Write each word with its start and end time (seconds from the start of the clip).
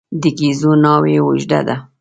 د 0.21 0.23
ګېزو 0.37 0.71
ناوې 0.83 1.15
اوږده 1.23 1.59
ده. 1.67 1.75